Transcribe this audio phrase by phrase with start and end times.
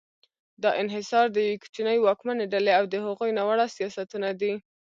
[0.63, 4.53] دا انحصار د یوې کوچنۍ واکمنې ډلې او د هغوی ناوړه سیاستونه دي.